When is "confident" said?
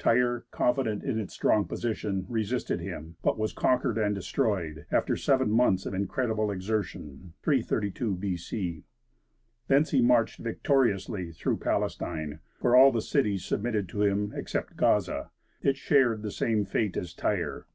0.50-1.04